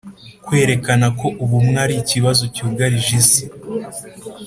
[0.45, 3.43] kwerekana ko ubumwe ari ikibazo cyugarije isi